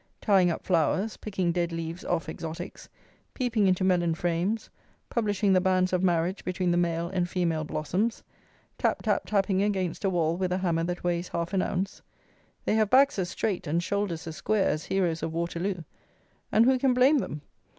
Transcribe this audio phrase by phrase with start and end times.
[0.19, 2.89] Tying up flowers, picking dead leaves off exotics,
[3.35, 4.67] peeping into melon frames,
[5.11, 8.23] publishing the banns of marriage between the "male" and "female" blossoms,
[8.79, 12.01] tap tap tapping against a wall with a hammer that weighs half an ounce.
[12.65, 15.83] They have backs as straight and shoulders as square as heroes of Waterloo;
[16.51, 17.43] and who can blame them?